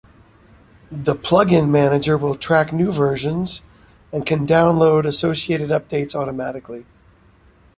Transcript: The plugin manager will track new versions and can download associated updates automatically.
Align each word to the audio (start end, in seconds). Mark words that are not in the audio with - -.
The 0.91 1.15
plugin 1.15 1.69
manager 1.69 2.17
will 2.17 2.33
track 2.33 2.73
new 2.73 2.91
versions 2.91 3.61
and 4.11 4.25
can 4.25 4.47
download 4.47 5.05
associated 5.05 5.69
updates 5.69 6.15
automatically. 6.15 6.87